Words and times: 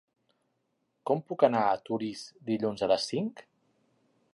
Com 1.09 1.21
puc 1.33 1.45
anar 1.49 1.61
a 1.67 1.77
Torís 1.91 2.25
dilluns 2.51 2.87
a 2.87 2.91
les 2.95 3.09
cinc? 3.13 3.47